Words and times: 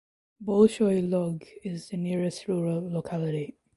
Bolshoy 0.43 1.03
Lug 1.07 1.45
is 1.63 1.89
the 1.89 1.97
nearest 1.97 2.47
rural 2.47 2.89
locality. 2.91 3.59